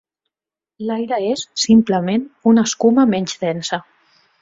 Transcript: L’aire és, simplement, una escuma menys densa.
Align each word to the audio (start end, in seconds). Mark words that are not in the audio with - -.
L’aire 0.87 1.19
és, 1.27 1.45
simplement, 1.65 2.25
una 2.55 2.67
escuma 2.71 3.09
menys 3.15 3.41
densa. 3.47 3.85